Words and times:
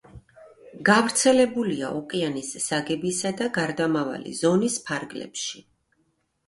გავრცელებულია 0.87 1.91
ოკეანის 1.99 2.49
საგებისა 2.65 3.33
და 3.43 3.51
გარდამავალი 3.61 4.35
ზონის 4.43 4.81
ფარგლებში. 4.91 5.65